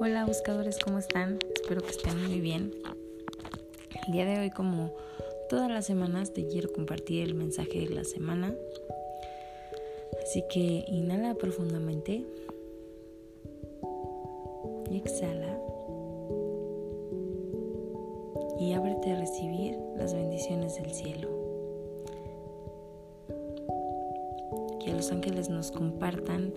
Hola 0.00 0.24
buscadores, 0.24 0.78
¿cómo 0.78 1.00
están? 1.00 1.40
Espero 1.56 1.80
que 1.80 1.90
estén 1.90 2.24
muy 2.24 2.40
bien. 2.40 2.72
El 4.06 4.12
día 4.12 4.24
de 4.24 4.38
hoy, 4.38 4.50
como 4.50 4.94
todas 5.48 5.68
las 5.68 5.86
semanas, 5.86 6.32
te 6.32 6.46
quiero 6.46 6.72
compartir 6.72 7.24
el 7.24 7.34
mensaje 7.34 7.80
de 7.80 7.88
la 7.88 8.04
semana. 8.04 8.54
Así 10.22 10.44
que 10.48 10.84
inhala 10.86 11.34
profundamente 11.34 12.24
y 14.88 14.96
exhala. 14.96 15.60
Y 18.60 18.74
ábrete 18.74 19.10
a 19.10 19.18
recibir 19.18 19.76
las 19.96 20.14
bendiciones 20.14 20.76
del 20.76 20.92
cielo. 20.92 21.28
Que 24.84 24.92
los 24.92 25.10
ángeles 25.10 25.48
nos 25.48 25.72
compartan 25.72 26.52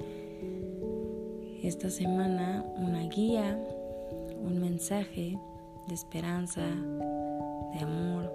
esta 1.64 1.92
semana 1.92 2.66
una 2.78 3.04
guía, 3.04 3.60
un 4.42 4.60
mensaje 4.60 5.38
de 5.88 5.94
esperanza, 5.94 6.62
de 6.62 7.80
amor 7.80 8.32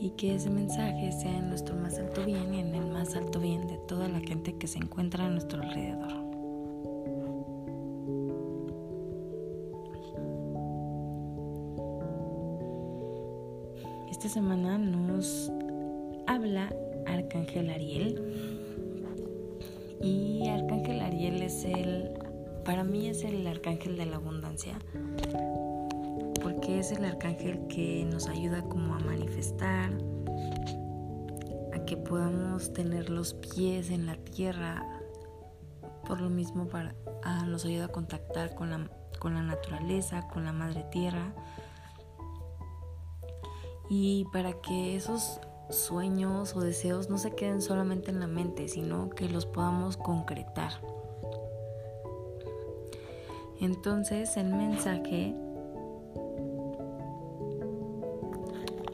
y 0.00 0.10
que 0.10 0.36
ese 0.36 0.48
mensaje 0.48 1.10
sea 1.10 1.36
en 1.36 1.48
nuestro 1.48 1.74
más 1.74 1.98
alto 1.98 2.24
bien 2.24 2.54
y 2.54 2.60
en 2.60 2.72
el 2.72 2.86
más 2.86 3.16
alto 3.16 3.40
bien 3.40 3.66
de 3.66 3.78
toda 3.88 4.08
la 4.08 4.20
gente 4.20 4.56
que 4.56 4.68
se 4.68 4.78
encuentra 4.78 5.26
a 5.26 5.28
nuestro 5.28 5.60
alrededor. 5.60 6.12
Esta 14.08 14.28
semana 14.28 14.78
nos 14.78 15.50
habla 16.26 16.72
Arcángel 17.06 17.70
Ariel 17.70 18.57
y 20.00 20.48
Arcángel 20.48 21.00
Ariel 21.00 21.42
es 21.42 21.64
el, 21.64 22.12
para 22.64 22.84
mí 22.84 23.08
es 23.08 23.24
el 23.24 23.46
arcángel 23.46 23.96
de 23.96 24.06
la 24.06 24.16
abundancia, 24.16 24.78
porque 26.42 26.78
es 26.78 26.92
el 26.92 27.04
arcángel 27.04 27.66
que 27.68 28.04
nos 28.04 28.28
ayuda 28.28 28.62
como 28.62 28.94
a 28.94 28.98
manifestar, 29.00 29.90
a 31.72 31.84
que 31.84 31.96
podamos 31.96 32.72
tener 32.72 33.10
los 33.10 33.34
pies 33.34 33.90
en 33.90 34.06
la 34.06 34.16
tierra, 34.16 34.84
por 36.06 36.20
lo 36.20 36.30
mismo 36.30 36.68
para, 36.68 36.94
ah, 37.24 37.44
nos 37.46 37.64
ayuda 37.64 37.86
a 37.86 37.88
contactar 37.88 38.54
con 38.54 38.70
la, 38.70 38.90
con 39.18 39.34
la 39.34 39.42
naturaleza, 39.42 40.28
con 40.28 40.44
la 40.44 40.52
madre 40.52 40.84
tierra, 40.90 41.34
y 43.90 44.26
para 44.32 44.52
que 44.60 44.96
esos 44.96 45.40
sueños 45.70 46.56
o 46.56 46.60
deseos 46.60 47.10
no 47.10 47.18
se 47.18 47.32
queden 47.32 47.60
solamente 47.60 48.10
en 48.10 48.20
la 48.20 48.26
mente, 48.26 48.68
sino 48.68 49.10
que 49.10 49.28
los 49.28 49.46
podamos 49.46 49.96
concretar. 49.96 50.72
Entonces 53.60 54.36
el 54.36 54.54
mensaje 54.54 55.34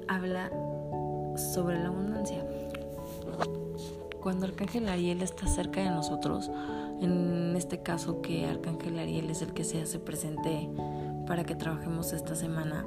habla 0.08 0.50
sobre 1.36 1.78
la 1.78 1.88
abundancia. 1.88 2.44
Cuando 4.22 4.46
Arcángel 4.46 4.88
Ariel 4.88 5.20
está 5.20 5.46
cerca 5.46 5.82
de 5.82 5.90
nosotros, 5.90 6.50
en 7.00 7.54
este 7.56 7.82
caso 7.82 8.22
que 8.22 8.46
Arcángel 8.46 8.98
Ariel 8.98 9.28
es 9.28 9.42
el 9.42 9.52
que 9.52 9.64
se 9.64 9.82
hace 9.82 9.98
presente 9.98 10.70
para 11.26 11.44
que 11.44 11.54
trabajemos 11.54 12.12
esta 12.14 12.34
semana, 12.34 12.86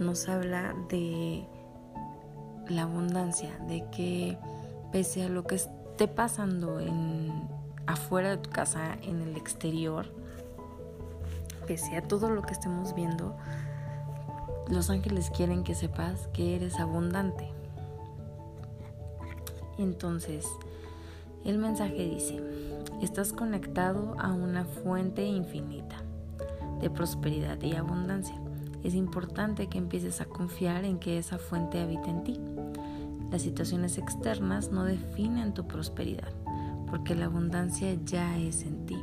nos 0.00 0.28
habla 0.28 0.74
de 0.88 1.44
la 2.70 2.82
abundancia, 2.82 3.56
de 3.68 3.84
que 3.90 4.38
pese 4.92 5.24
a 5.24 5.28
lo 5.28 5.44
que 5.44 5.56
esté 5.56 6.08
pasando 6.08 6.80
en 6.80 7.32
afuera 7.86 8.30
de 8.30 8.38
tu 8.38 8.50
casa, 8.50 8.96
en 9.02 9.20
el 9.22 9.36
exterior, 9.36 10.06
pese 11.66 11.96
a 11.96 12.02
todo 12.02 12.30
lo 12.30 12.42
que 12.42 12.52
estemos 12.52 12.94
viendo, 12.94 13.36
los 14.68 14.90
ángeles 14.90 15.30
quieren 15.30 15.64
que 15.64 15.74
sepas 15.74 16.28
que 16.28 16.56
eres 16.56 16.78
abundante. 16.78 17.48
Entonces, 19.78 20.46
el 21.44 21.58
mensaje 21.58 22.08
dice, 22.08 22.42
estás 23.00 23.32
conectado 23.32 24.16
a 24.18 24.32
una 24.32 24.64
fuente 24.64 25.24
infinita 25.24 26.02
de 26.80 26.90
prosperidad 26.90 27.60
y 27.62 27.74
abundancia 27.74 28.38
es 28.84 28.94
importante 28.94 29.66
que 29.66 29.78
empieces 29.78 30.20
a 30.20 30.26
confiar 30.26 30.84
en 30.84 30.98
que 30.98 31.18
esa 31.18 31.38
fuente 31.38 31.80
habita 31.80 32.10
en 32.10 32.24
ti. 32.24 32.40
Las 33.30 33.42
situaciones 33.42 33.98
externas 33.98 34.70
no 34.70 34.84
definen 34.84 35.54
tu 35.54 35.66
prosperidad, 35.66 36.32
porque 36.90 37.14
la 37.14 37.26
abundancia 37.26 37.96
ya 38.04 38.38
es 38.38 38.62
en 38.62 38.86
ti. 38.86 38.96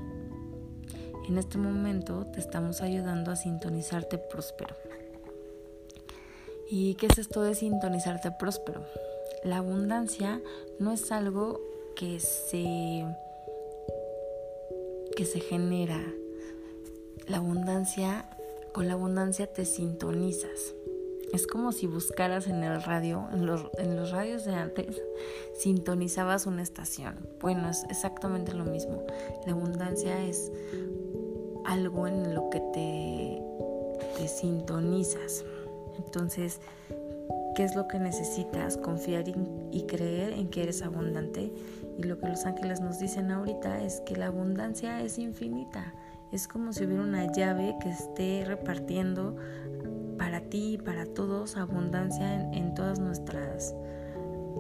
En 1.28 1.38
este 1.38 1.58
momento 1.58 2.26
te 2.28 2.40
estamos 2.40 2.82
ayudando 2.82 3.32
a 3.32 3.36
sintonizarte 3.36 4.18
próspero. 4.18 4.76
¿Y 6.70 6.96
qué 6.96 7.08
es 7.08 7.18
esto 7.18 7.42
de 7.42 7.56
sintonizarte 7.56 8.32
próspero? 8.32 8.86
La 9.44 9.58
abundancia 9.58 10.42
no 10.80 10.92
es 10.92 11.12
algo 11.12 11.62
que 11.96 12.20
se 12.20 13.06
que 15.16 15.26
se 15.26 15.40
genera. 15.40 16.00
La 17.28 17.38
abundancia 17.38 18.30
con 18.74 18.88
la 18.88 18.94
abundancia 18.94 19.48
te 19.48 19.66
sintonizas. 19.66 20.75
Es 21.36 21.48
como 21.48 21.74
si 21.74 21.86
buscaras 21.86 22.48
en 22.48 22.64
el 22.64 22.82
radio, 22.82 23.28
en 23.34 23.46
los, 23.46 23.68
en 23.78 23.98
los 23.98 24.12
radios 24.12 24.46
de 24.46 24.56
antes, 24.56 25.02
sintonizabas 25.54 26.46
una 26.46 26.62
estación. 26.62 27.28
Bueno, 27.42 27.70
es 27.70 27.84
exactamente 27.90 28.54
lo 28.54 28.64
mismo. 28.64 29.04
La 29.46 29.52
abundancia 29.52 30.24
es 30.24 30.50
algo 31.66 32.08
en 32.08 32.34
lo 32.34 32.50
que 32.50 32.62
te, 32.74 33.44
te 34.18 34.30
sintonizas. 34.30 35.44
Entonces, 35.98 36.62
¿qué 37.54 37.66
es 37.66 37.76
lo 37.76 37.90
que 37.90 38.00
necesitas? 38.00 38.78
Confiar 38.78 39.26
y 39.28 39.86
creer 39.88 40.32
en 40.32 40.50
que 40.50 40.64
eres 40.64 40.84
abundante. 40.84 41.52
Y 41.98 42.04
lo 42.04 42.18
que 42.18 42.30
los 42.30 42.46
ángeles 42.46 42.80
nos 42.80 43.00
dicen 43.00 43.30
ahorita 43.30 43.84
es 43.84 44.00
que 44.06 44.16
la 44.16 44.28
abundancia 44.28 45.02
es 45.02 45.18
infinita 45.18 45.94
es 46.32 46.48
como 46.48 46.74
si 46.74 46.86
hubiera 46.86 47.04
una 47.04 47.32
llave 47.32 47.76
que 47.82 47.90
esté 47.90 48.44
repartiendo 48.46 49.38
para 50.18 50.42
ti 50.42 50.74
y 50.74 50.78
para 50.78 51.06
todos 51.06 51.58
abundancia 51.58 52.50
en, 52.52 52.74
todas 52.74 53.00
nuestras 53.00 53.76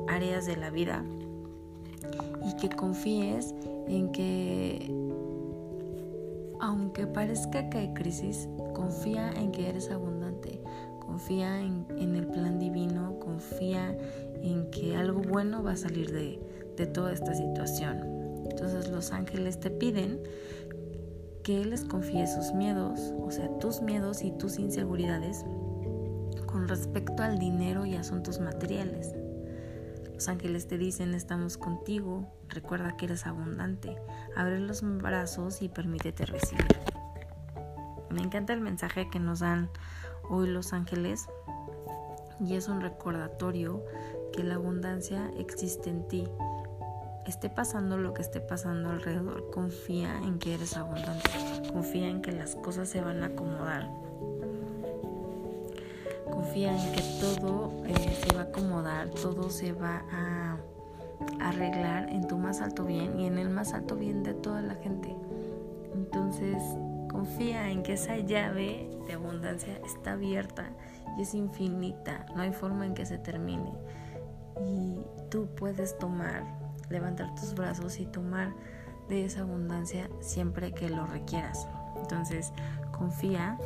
áreas 0.07 0.45
de 0.45 0.57
la 0.57 0.69
vida. 0.69 1.03
Y 2.43 2.55
que 2.57 2.69
confíes 2.69 3.53
en 3.87 4.11
que, 4.11 4.91
aunque 6.59 7.07
parezca 7.07 7.69
que 7.69 7.79
hay 7.79 7.93
crisis, 7.93 8.47
confía 8.73 9.31
en 9.31 9.51
que 9.51 9.69
eres 9.69 9.89
abundante. 9.91 10.61
Confía 10.99 11.61
en, 11.61 12.15
el 12.15 12.27
plan 12.27 12.59
divino, 12.59 13.19
confía 13.19 13.97
en 14.41 14.69
que 14.71 14.95
algo 14.95 15.21
bueno 15.21 15.63
va 15.63 15.73
a 15.73 15.77
salir 15.77 16.11
de, 16.11 16.39
de 16.77 16.87
toda 16.87 17.13
esta 17.13 17.33
situación. 17.33 18.15
Entonces 18.49 18.89
los 18.89 19.11
ángeles 19.11 19.59
te 19.59 19.69
piden 19.69 20.19
que 21.45 21.61
Él 21.61 21.69
les 21.69 21.85
confíe 21.85 22.25
sus 22.25 22.53
miedos, 22.53 23.13
o 23.19 23.29
sea, 23.29 23.47
tus 23.59 23.79
miedos 23.79 24.23
y 24.23 24.31
tus 24.31 24.57
inseguridades 24.57 25.45
con 26.47 26.67
respecto 26.67 27.21
al 27.21 27.37
dinero 27.37 27.85
y 27.85 27.95
asuntos 27.95 28.39
materiales. 28.39 29.13
Los 30.11 30.27
ángeles 30.27 30.67
te 30.67 30.79
dicen, 30.79 31.13
estamos 31.13 31.57
contigo, 31.57 32.27
recuerda 32.49 32.97
que 32.97 33.05
eres 33.05 33.27
abundante, 33.27 33.95
abre 34.35 34.59
los 34.59 34.81
brazos 34.81 35.61
y 35.61 35.69
permítete 35.69 36.25
recibir. 36.25 36.65
Me 38.09 38.21
encanta 38.21 38.53
el 38.53 38.61
mensaje 38.61 39.07
que 39.11 39.19
nos 39.19 39.41
dan 39.41 39.69
hoy 40.27 40.47
los 40.47 40.73
ángeles 40.73 41.27
y 42.39 42.55
es 42.55 42.67
un 42.67 42.81
recordatorio 42.81 43.85
que 44.33 44.43
la 44.43 44.55
abundancia 44.55 45.29
existe 45.37 45.91
en 45.91 46.07
ti 46.07 46.27
esté 47.25 47.49
pasando 47.49 47.97
lo 47.97 48.13
que 48.13 48.21
esté 48.21 48.39
pasando 48.39 48.89
alrededor, 48.89 49.49
confía 49.51 50.17
en 50.17 50.37
que 50.37 50.53
eres 50.53 50.77
abundante, 50.77 51.29
confía 51.73 52.07
en 52.07 52.21
que 52.21 52.31
las 52.31 52.55
cosas 52.55 52.87
se 52.87 53.01
van 53.01 53.23
a 53.23 53.27
acomodar, 53.27 53.89
confía 56.31 56.71
en 56.71 56.93
que 56.93 57.01
todo 57.19 57.73
eh, 57.85 58.23
se 58.23 58.35
va 58.35 58.41
a 58.41 58.45
acomodar, 58.45 59.09
todo 59.09 59.49
se 59.49 59.73
va 59.73 60.03
a 60.11 60.57
arreglar 61.39 62.09
en 62.09 62.27
tu 62.27 62.37
más 62.37 62.61
alto 62.61 62.85
bien 62.85 63.19
y 63.19 63.25
en 63.25 63.37
el 63.37 63.49
más 63.49 63.73
alto 63.73 63.95
bien 63.95 64.23
de 64.23 64.33
toda 64.33 64.61
la 64.61 64.75
gente. 64.75 65.15
Entonces, 65.93 66.61
confía 67.09 67.69
en 67.71 67.81
que 67.83 67.93
esa 67.93 68.17
llave 68.17 68.89
de 69.07 69.13
abundancia 69.13 69.79
está 69.85 70.13
abierta 70.13 70.69
y 71.17 71.23
es 71.23 71.33
infinita, 71.33 72.25
no 72.35 72.41
hay 72.41 72.51
forma 72.51 72.85
en 72.85 72.93
que 72.93 73.05
se 73.05 73.17
termine. 73.17 73.71
Y 74.61 74.99
tú 75.29 75.47
puedes 75.55 75.97
tomar 75.97 76.64
levantar 76.89 77.33
tus 77.35 77.53
brazos 77.53 77.99
y 77.99 78.05
tomar 78.05 78.53
de 79.09 79.25
esa 79.25 79.41
abundancia 79.41 80.09
siempre 80.19 80.73
que 80.73 80.89
lo 80.89 81.05
requieras. 81.05 81.67
Entonces, 81.97 82.51
confía, 82.91 83.57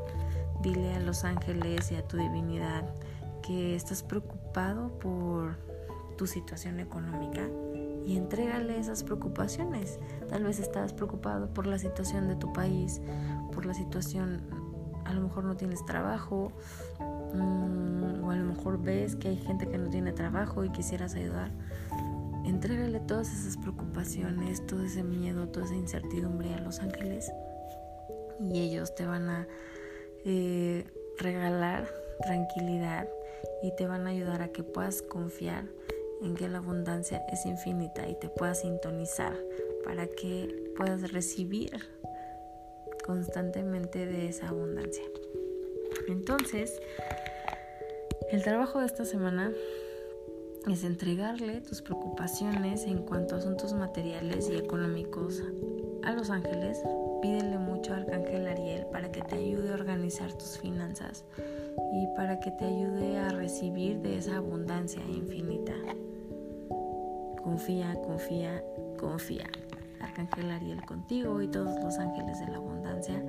dile 0.62 0.96
a 0.96 1.00
los 1.00 1.24
ángeles 1.24 1.92
y 1.92 1.96
a 1.96 2.08
tu 2.08 2.18
divinidad 2.18 2.84
que 3.42 3.76
estás 3.76 4.04
preocupado 4.04 4.90
por 5.00 5.58
tu 6.18 6.28
situación 6.28 6.80
económica 6.80 7.48
y 8.06 8.18
entrégale 8.18 8.78
esas 8.80 9.04
preocupaciones. 9.04 10.00
Tal 10.30 10.44
vez 10.44 10.60
estás 10.60 10.94
preocupado 10.94 11.48
por 11.54 11.68
la 11.68 11.78
situación 11.78 12.28
de 12.28 12.36
tu 12.36 12.52
país, 12.54 13.02
por 13.54 13.66
la 13.66 13.74
situación, 13.74 14.42
a 15.06 15.14
lo 15.14 15.22
mejor 15.22 15.44
no 15.44 15.56
tienes 15.56 15.86
trabajo, 15.86 16.52
mm, 17.00 18.24
o 18.24 18.32
a 18.32 18.36
lo 18.36 18.46
mejor 18.46 18.82
ves 18.82 19.16
que 19.16 19.30
hay 19.30 19.38
gente 19.38 19.68
que 19.68 19.78
no 19.78 19.90
tiene 19.90 20.12
trabajo 20.12 20.64
y 20.64 20.70
quisieras 20.70 21.16
ayudar. 21.16 21.52
Entrégale 22.50 23.00
todas 23.00 23.32
esas 23.32 23.58
preocupaciones, 23.58 24.66
todo 24.66 24.84
ese 24.84 25.04
miedo, 25.04 25.48
toda 25.50 25.68
esa 25.68 25.76
incertidumbre 25.76 26.52
a 26.56 26.60
los 26.60 26.80
ángeles 26.80 27.32
y 28.40 28.60
ellos 28.62 28.96
te 28.96 29.06
van 29.06 29.30
a 29.30 29.48
eh, 30.26 30.84
regalar 31.20 31.88
tranquilidad 32.24 33.08
y 33.62 33.76
te 33.76 33.86
van 33.86 34.08
a 34.08 34.10
ayudar 34.10 34.42
a 34.42 34.48
que 34.48 34.64
puedas 34.64 35.04
confiar 35.04 35.66
en 36.24 36.34
que 36.34 36.50
la 36.50 36.58
abundancia 36.58 37.24
es 37.32 37.46
infinita 37.46 38.10
y 38.10 38.20
te 38.20 38.30
puedas 38.30 38.62
sintonizar 38.62 39.38
para 39.86 40.08
que 40.08 40.74
puedas 40.76 41.12
recibir 41.12 41.78
constantemente 43.06 44.08
de 44.08 44.28
esa 44.28 44.50
abundancia. 44.50 45.04
Entonces, 46.08 46.82
el 48.32 48.42
trabajo 48.42 48.80
de 48.80 48.88
esta 48.88 49.06
semana 49.06 49.54
es 50.68 50.84
entregarle 50.84 51.62
tus 51.62 51.82
preocupaciones 51.82 52.84
en 52.84 53.00
cuanto 53.00 53.36
a 53.36 53.38
asuntos 53.40 53.74
materiales 53.74 54.50
y 54.50 54.58
económicos 54.58 55.42
a 56.04 56.12
los 56.12 56.30
ángeles. 56.30 56.82
Pídele 57.22 57.58
mucho 57.58 57.94
al 57.94 58.02
arcángel 58.02 58.48
Ariel 58.48 58.86
para 58.92 59.12
que 59.12 59.22
te 59.22 59.36
ayude 59.36 59.72
a 59.72 59.74
organizar 59.74 60.32
tus 60.34 60.60
finanzas 60.60 61.26
y 61.94 62.08
para 62.16 62.40
que 62.40 62.52
te 62.52 62.66
ayude 62.66 63.18
a 63.18 63.30
recibir 63.30 64.00
de 64.00 64.18
esa 64.18 64.38
abundancia 64.38 65.02
infinita. 65.10 65.74
Confía, 67.42 67.96
confía, 68.06 68.64
confía. 69.00 69.50
Arcángel 70.00 70.52
Ariel 70.52 70.86
contigo 70.86 71.42
y 71.42 71.48
todos 71.48 71.82
los 71.84 71.98
ángeles 71.98 72.40
de 72.40 72.48
la 72.48 72.58
abundancia 72.58 73.24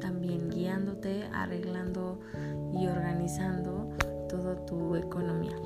también 0.00 0.50
guiándote, 0.50 1.24
arreglando 1.32 2.20
y 2.72 2.86
organizando 2.86 3.88
toda 4.28 4.56
tu 4.66 4.94
economía 4.96 5.56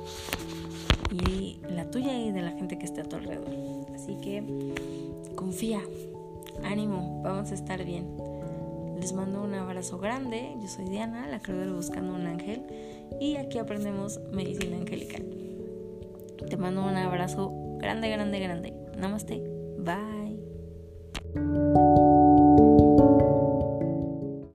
tuya 1.91 2.17
y 2.17 2.31
de 2.31 2.41
la 2.41 2.51
gente 2.51 2.77
que 2.77 2.85
está 2.85 3.01
a 3.01 3.05
tu 3.05 3.17
alrededor. 3.17 3.53
Así 3.93 4.15
que 4.15 4.43
confía, 5.35 5.81
ánimo, 6.63 7.21
vamos 7.23 7.51
a 7.51 7.53
estar 7.53 7.83
bien. 7.83 8.07
Les 8.99 9.13
mando 9.13 9.43
un 9.43 9.53
abrazo 9.55 9.97
grande. 9.97 10.55
Yo 10.61 10.67
soy 10.67 10.85
Diana, 10.85 11.27
la 11.27 11.39
creadora 11.39 11.71
Buscando 11.73 12.13
un 12.13 12.27
Ángel, 12.27 12.63
y 13.19 13.35
aquí 13.35 13.57
aprendemos 13.57 14.19
medicina 14.31 14.77
angelical. 14.77 15.25
Te 16.49 16.57
mando 16.57 16.83
un 16.83 16.95
abrazo 16.95 17.51
grande, 17.79 18.09
grande, 18.09 18.39
grande. 18.39 18.73
Namaste. 18.97 19.41
Bye. 19.79 20.20